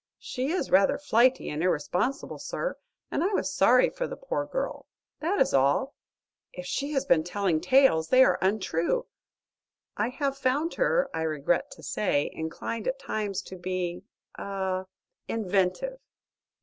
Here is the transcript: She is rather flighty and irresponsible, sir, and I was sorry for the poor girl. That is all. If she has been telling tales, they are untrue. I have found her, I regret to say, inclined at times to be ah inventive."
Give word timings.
She 0.17 0.49
is 0.49 0.71
rather 0.71 0.97
flighty 0.97 1.47
and 1.51 1.61
irresponsible, 1.61 2.39
sir, 2.39 2.75
and 3.11 3.23
I 3.23 3.27
was 3.33 3.53
sorry 3.53 3.91
for 3.91 4.07
the 4.07 4.17
poor 4.17 4.47
girl. 4.47 4.87
That 5.19 5.39
is 5.39 5.53
all. 5.53 5.93
If 6.51 6.65
she 6.65 6.93
has 6.93 7.05
been 7.05 7.23
telling 7.23 7.61
tales, 7.61 8.07
they 8.09 8.23
are 8.23 8.39
untrue. 8.41 9.05
I 9.95 10.09
have 10.09 10.35
found 10.39 10.73
her, 10.73 11.07
I 11.13 11.21
regret 11.21 11.69
to 11.73 11.83
say, 11.83 12.31
inclined 12.33 12.87
at 12.87 12.97
times 12.97 13.43
to 13.43 13.55
be 13.55 14.01
ah 14.39 14.85
inventive." 15.27 15.99